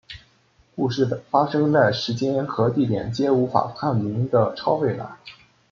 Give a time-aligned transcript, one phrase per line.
[0.73, 5.17] 故事发生在时间和地点皆无法判明的超未来。